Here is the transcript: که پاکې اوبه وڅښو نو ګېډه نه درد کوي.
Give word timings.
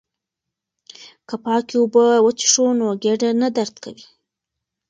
که 1.27 1.35
پاکې 1.43 1.75
اوبه 1.79 2.05
وڅښو 2.25 2.65
نو 2.79 2.87
ګېډه 3.03 3.29
نه 3.41 3.47
درد 3.57 3.75
کوي. 3.83 4.05